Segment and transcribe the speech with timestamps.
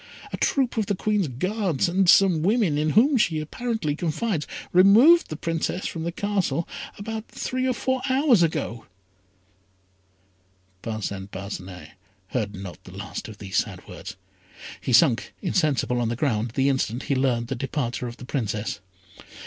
[0.33, 5.29] A troop of the Queen's Guards, and some women, in whom she apparently confides, removed
[5.29, 8.87] the Princess from the Castle about three or four hours ago."
[10.81, 11.91] Parcin Parcinet
[12.29, 14.15] heard not the last of these sad words.
[14.81, 18.25] He had sunk insensible on the ground the instant he learned the departure of the
[18.25, 18.79] Princess.